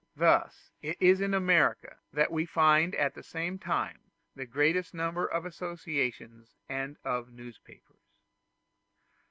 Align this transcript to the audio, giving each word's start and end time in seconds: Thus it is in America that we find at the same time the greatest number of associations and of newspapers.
Thus 0.15 0.71
it 0.81 0.97
is 0.99 1.21
in 1.21 1.35
America 1.35 1.97
that 2.11 2.31
we 2.31 2.47
find 2.47 2.95
at 2.95 3.13
the 3.13 3.21
same 3.21 3.59
time 3.59 3.99
the 4.35 4.47
greatest 4.47 4.95
number 4.95 5.27
of 5.27 5.45
associations 5.45 6.55
and 6.67 6.97
of 7.03 7.31
newspapers. 7.31 8.09